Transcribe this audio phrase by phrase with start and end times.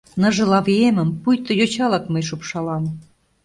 [0.21, 2.83] Ныжыл авиемым, Пуйто йочалак мый шупшалам.